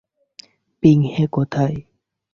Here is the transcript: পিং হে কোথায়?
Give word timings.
পিং 0.83 0.97
হে 1.13 1.25
কোথায়? 1.31 1.77